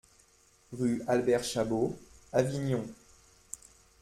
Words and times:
Rue 0.71 1.03
Albert 1.07 1.43
Chabaud, 1.43 1.95
Avignon 2.33 2.87